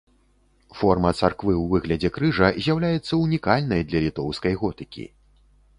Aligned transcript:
Форма 0.77 1.11
царквы 1.19 1.53
ў 1.57 1.65
выглядзе 1.73 2.09
крыжа 2.15 2.47
з'яўляецца 2.63 3.13
ўнікальнай 3.27 3.81
для 3.93 3.99
літоўскай 4.09 4.53
готыкі. 4.65 5.05